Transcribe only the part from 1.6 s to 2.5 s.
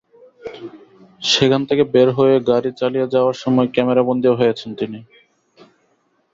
থেকে বের হয়ে